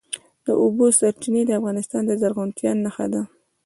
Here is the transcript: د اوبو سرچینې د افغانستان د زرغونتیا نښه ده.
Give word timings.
د 0.45 0.47
اوبو 0.63 0.85
سرچینې 0.99 1.41
د 1.45 1.51
افغانستان 1.59 2.01
د 2.05 2.11
زرغونتیا 2.21 2.71
نښه 2.83 3.05
ده. 3.13 3.21